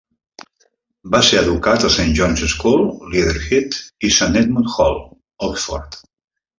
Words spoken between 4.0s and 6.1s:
i Saint Edmund Hall, Oxford.